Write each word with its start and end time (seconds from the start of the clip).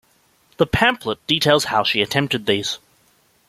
The 0.57 0.65
pamphlet 0.65 1.19
details 1.27 1.65
how 1.65 1.83
she 1.83 2.01
attempted 2.01 2.47
these. 2.47 2.79